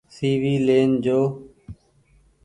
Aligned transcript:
سي 0.15 0.29
وي 0.41 0.53
لين 0.67 0.91
جو۔ 1.03 1.19